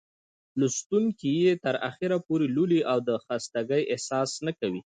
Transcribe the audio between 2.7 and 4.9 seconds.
او د خستګۍ احساس نه کوي.